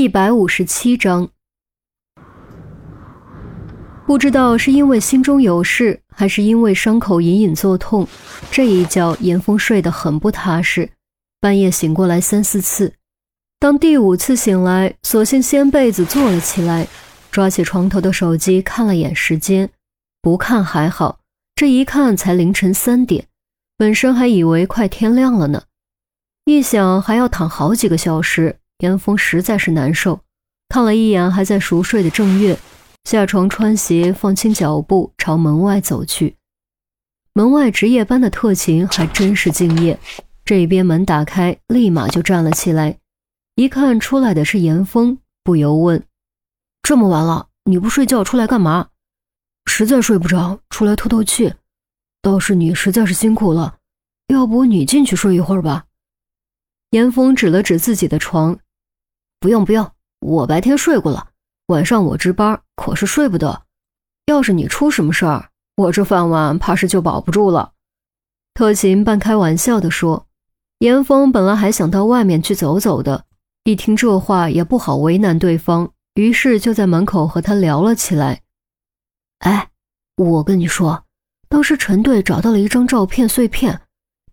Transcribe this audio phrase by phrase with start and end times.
[0.00, 1.28] 一百五十七章，
[4.06, 8.06] 不知道是因为心中有事，还是因为伤口隐隐作痛，
[8.48, 10.88] 这一觉严峰睡得很不踏实，
[11.40, 12.94] 半夜醒过来三四次。
[13.58, 16.86] 当第五次醒来，索性掀被子坐了起来，
[17.32, 19.68] 抓起床头的手机看了眼时间，
[20.22, 21.18] 不看还好，
[21.56, 23.26] 这一看才凌晨三点，
[23.76, 25.64] 本身还以为快天亮了呢。
[26.44, 28.60] 一想还要躺好几个小时。
[28.78, 30.20] 严峰实在是难受，
[30.68, 32.56] 看了一眼还在熟睡的郑月，
[33.04, 36.36] 下床穿鞋，放轻脚步朝门外走去。
[37.32, 39.98] 门外值夜班的特勤还真是敬业，
[40.44, 42.98] 这边门打开，立马就站了起来。
[43.56, 46.04] 一看出来的是严峰，不由问
[46.82, 48.90] ：“这么晚了，你不睡觉出来干嘛
[49.66, 51.54] ？”“实在睡不着，出来透透气。
[52.22, 53.78] ”“倒是你实在是辛苦了，
[54.28, 55.86] 要不你进去睡一会儿吧。”
[56.90, 58.60] 严峰指了指自己的床。
[59.40, 61.28] 不用不用，我白天睡过了，
[61.68, 63.62] 晚上我值班可是睡不得。
[64.26, 67.72] 要是你出什么事儿，我这饭碗怕是就保不住了。”
[68.54, 70.24] 特勤半开玩笑地说。
[70.80, 73.24] 严峰本来还想到外面去走走的，
[73.64, 78.42] 一听这话也不好为难对方，于是就在门口和他聊了起来。
[79.40, 79.70] 哎，
[80.16, 81.02] 我跟你说，
[81.48, 83.80] 当时陈队找到了一张照片碎片，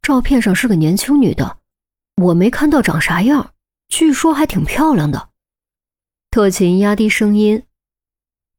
[0.00, 1.58] 照片上是个年轻女的，
[2.22, 3.52] 我没看到长啥样。
[3.90, 5.28] 据说还挺漂亮的，
[6.30, 7.64] 特勤压低声音：“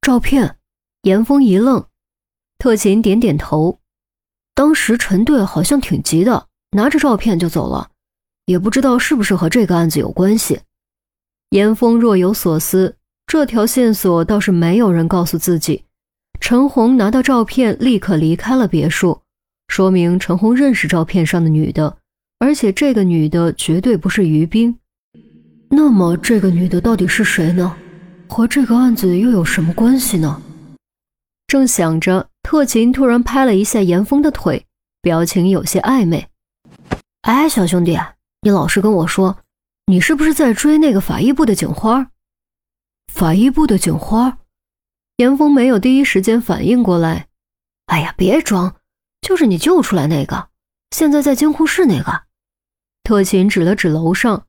[0.02, 0.58] 照片。”
[1.04, 1.88] 严峰一愣，
[2.60, 3.80] 特勤点点头。
[4.54, 7.90] 当时陈队好像挺急的，拿着照片就走了，
[8.46, 10.60] 也不知道是不是和这个案子有关系。
[11.50, 15.86] 严峰若有所思，这条线索倒是没有人告诉自己。
[16.40, 19.24] 陈红拿到照片，立刻离开了别墅，
[19.70, 21.98] 说明陈红认识照片上的女的，
[22.38, 24.78] 而且这个女的绝对不是于冰。
[25.74, 27.74] 那么这个女的到底是谁呢？
[28.28, 30.42] 和这个案子又有什么关系呢？
[31.48, 34.66] 正想着，特勤突然拍了一下严峰的腿，
[35.02, 36.28] 表情有些暧昧。
[37.22, 37.98] 哎，小兄弟，
[38.42, 39.38] 你老实跟我说，
[39.86, 42.10] 你是不是在追那个法医部的警花？
[43.08, 44.40] 法医部的警花？
[45.18, 47.28] 严峰没有第一时间反应过来。
[47.86, 48.76] 哎呀，别装，
[49.22, 50.50] 就是你救出来那个，
[50.92, 52.24] 现在在监控室那个。
[53.04, 54.46] 特勤指了指楼上。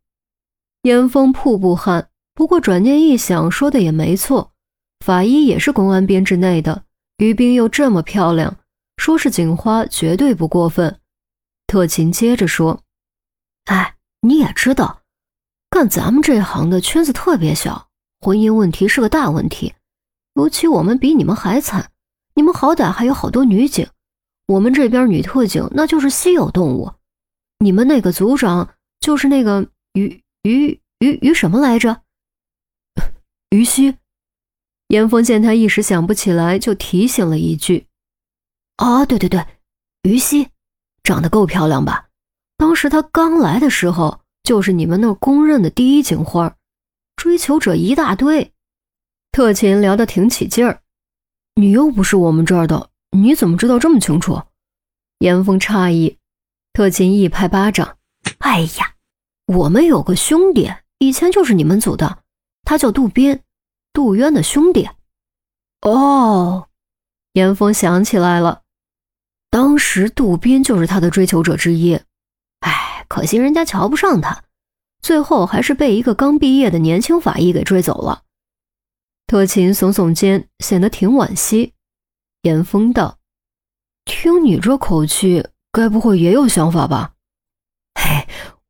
[0.83, 4.51] 严峰瀑布汗，不过转念一想，说的也没错，
[4.99, 6.83] 法医也是公安编制内的，
[7.19, 8.57] 于冰又这么漂亮，
[8.97, 10.99] 说是警花绝对不过分。
[11.69, 12.81] 特勤接着说
[13.71, 15.03] ：“哎，你也知道，
[15.71, 17.87] 干咱们这行的圈子特别小，
[18.21, 19.73] 婚姻问题是个大问题，
[20.35, 21.93] 尤其我们比你们还惨，
[22.35, 23.87] 你们好歹还有好多女警，
[24.49, 26.91] 我们这边女特警那就是稀有动物。
[27.61, 32.03] 你们那个组长就是那个于。”于于于什么来着？
[33.51, 33.97] 于西，
[34.89, 37.87] 严峰见他一时想不起来，就提醒了一句
[38.77, 39.45] ：“啊，对对对，
[40.03, 40.49] 于西，
[41.03, 42.09] 长得够漂亮吧？
[42.57, 46.57] 当时他刚来的时候，就是你们那儿公认的第一警花，
[47.17, 48.53] 追求者一大堆。”
[49.33, 50.83] 特勤聊得挺起劲儿。
[51.55, 54.43] 你又不是我们这儿的，你怎么知道这么清楚？
[55.19, 56.19] 严峰诧异。
[56.73, 57.99] 特勤一拍巴掌
[58.41, 58.92] ：“哎呀！”
[59.55, 62.19] 我们有个兄弟，以前就是你们组的，
[62.63, 63.41] 他叫杜斌，
[63.93, 64.89] 杜渊的兄弟。
[65.83, 66.69] 哦，
[67.33, 68.63] 严峰想起来了，
[69.51, 72.01] 当时杜斌就是他的追求者之一。
[72.61, 74.45] 哎，可惜人家瞧不上他，
[75.01, 78.23] 最后还是被一个刚毕业的年轻法医给追走了。
[79.27, 81.73] 特勤耸耸肩，显得挺惋惜。
[82.43, 83.19] 严峰道
[84.05, 87.15] ：“听你这口气，该不会也有想法吧？”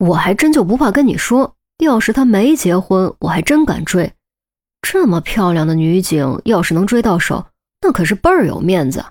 [0.02, 4.12] 我还真就不怕跟你说，要是他没结婚，我还真敢追。
[4.80, 7.46] 这么漂亮的女警，要是能追到手，
[7.80, 9.04] 那可是倍儿有面子。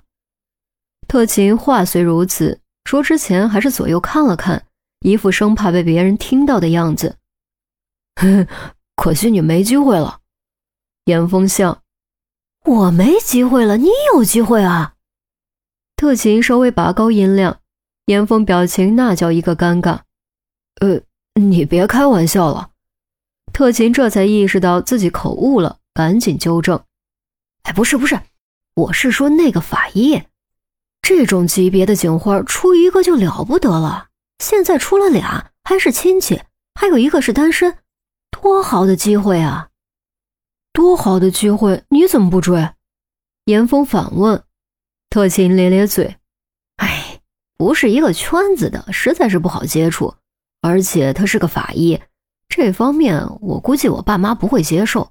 [1.08, 4.66] 特勤话虽如此，说之前还是左右看了看，
[5.00, 7.16] 一副生怕被别人听到的样子。
[8.16, 8.48] 呵 呵
[8.98, 10.20] 可惜你没机会了。
[11.06, 11.84] 严峰笑
[12.68, 14.96] ：“我没机会了，你有机会啊。”
[15.96, 17.60] 特勤稍微拔高音量，
[18.08, 20.02] 严峰表情那叫一个尴尬。
[20.80, 21.02] 呃，
[21.36, 22.70] 你别开玩笑了。
[23.54, 26.82] 特勤这才意识到自己口误了，赶紧纠正
[27.64, 28.20] ：“哎，不是不是，
[28.76, 30.24] 我是说那个法医，
[31.02, 34.08] 这种级别的警花出一个就了不得了。
[34.40, 36.42] 现在出了俩，还是亲戚，
[36.74, 37.78] 还有一个是单身，
[38.32, 39.70] 多好的机会啊！
[40.72, 42.70] 多好的机会，你怎么不追？”
[43.46, 44.44] 严峰反问。
[45.10, 46.16] 特勤咧咧嘴
[46.78, 47.20] ：“哎，
[47.58, 50.16] 不是一个圈子的，实在是不好接触。”
[50.62, 52.00] 而且他是个法医，
[52.48, 55.10] 这方面我估计我爸妈不会接受。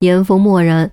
[0.00, 0.92] 严峰默然，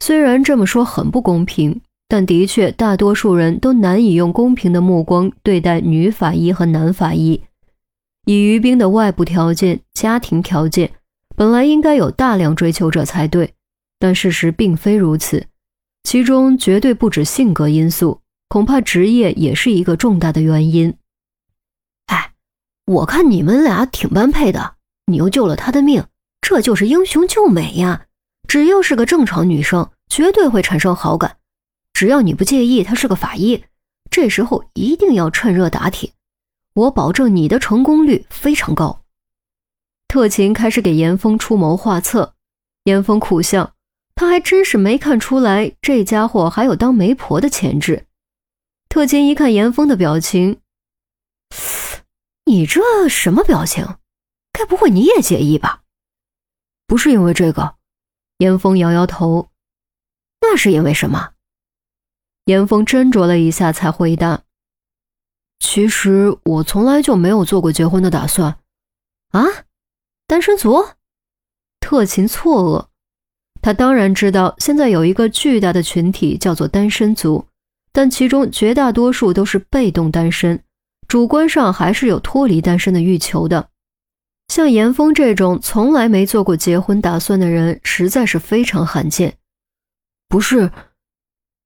[0.00, 7.42] 虽然这么说很不公平，但的确大多数人都难以用公平的目光对待女法医和男法医。
[8.26, 10.92] 以于冰的外部条件、家庭条件，
[11.34, 13.54] 本来应该有大量追求者才对，
[13.98, 15.46] 但事实并非如此。
[16.04, 20.94] 其中绝对不止性格因素，恐怕职业也是一个重大的原因。
[22.86, 24.74] 我看你们俩挺般配的，
[25.06, 26.04] 你又救了他的命，
[26.40, 28.06] 这就是英雄救美呀！
[28.48, 31.36] 只要是个正常女生，绝对会产生好感。
[31.92, 33.64] 只要你不介意他是个法医，
[34.10, 36.12] 这时候一定要趁热打铁。
[36.74, 39.02] 我保证你的成功率非常高。
[40.08, 42.34] 特勤开始给严峰出谋划策，
[42.84, 43.74] 严峰苦笑，
[44.14, 48.06] 他还真是没看出来这家伙还有当媒婆的潜质。
[48.88, 50.58] 特勤一看严峰的表情，
[52.44, 53.96] 你这什么表情？
[54.52, 55.82] 该不会你也介意吧？
[56.86, 57.76] 不是因为这个，
[58.38, 59.48] 严峰摇摇头。
[60.40, 61.30] 那是因为什么？
[62.46, 64.42] 严峰斟酌了一下，才回答。
[65.60, 68.58] 其实我从来就没有做过结婚的打算，
[69.30, 69.44] 啊，
[70.26, 70.84] 单身族？
[71.78, 72.88] 特勤错愕，
[73.62, 77.46] 他当然知道现在有一个巨大的群体叫做单身族，
[77.92, 80.64] 但其中绝大多数都是被动单身，
[81.12, 83.68] 主观上还是有脱离单身的欲求的。
[84.48, 89.36] 像严峰这种从来没做过结婚打算的人，实在是非常罕见。
[90.26, 90.70] 不是，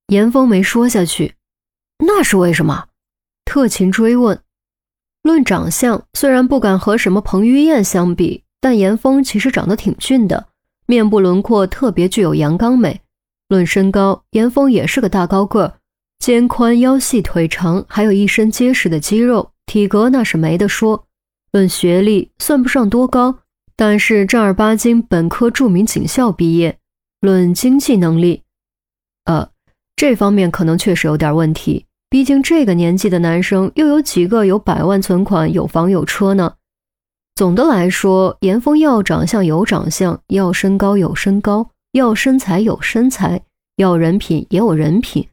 [0.08, 1.36] 严峰没说下去，
[2.04, 2.86] 那是为什么？
[3.44, 4.40] 特勤追问
[5.22, 10.48] ：“论长相，虽然不敢和什么彭于晏相比，但严峰其实长得挺俊的，
[10.86, 13.00] 面部轮廓特别具有阳刚美。
[13.46, 15.75] 论身高，严峰也是个大高个，
[16.18, 21.04] 肩宽腰细腿长，还有一身结实的肌肉，体格那是没得说。
[21.52, 23.38] 论学历，算不上多高，
[23.76, 26.78] 但是正儿八经本科著名警校毕业。
[27.20, 28.42] 论经济能力，
[29.24, 29.48] 呃，
[29.96, 36.54] 这方面可能确实有点问题。”毕竟这个年纪的男生，又有几个有百万存款、有房有车呢？
[37.34, 43.42] 总的来说，严峰要长相有长相，要身高有身高，要身材有身材，
[43.76, 45.26] 要人品也有人品，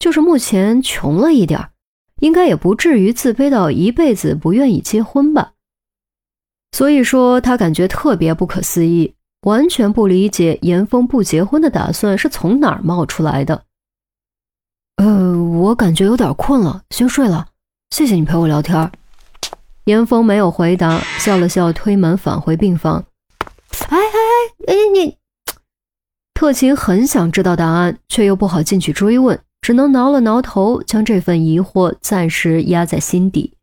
[0.00, 1.70] 就是目前穷了一点
[2.18, 5.52] 应该也不至于自卑到一辈子不愿意结婚吧。
[6.72, 13.64] 所以说，他感觉特别不可思议，完全不理解严峰不结婚的打算是从哪儿冒出来的。
[14.96, 17.48] 呃，我感觉有点困了，先睡了。
[17.90, 18.90] 谢谢你陪我聊天。
[19.84, 23.04] 严峰没有回答，笑了笑，推门返回病房。
[23.88, 25.16] 哎哎哎哎，你！
[26.34, 33.54] 特勤很想知道答案，却又不好进去追问，只能挠了挠头，将这份疑惑暂时压在心底。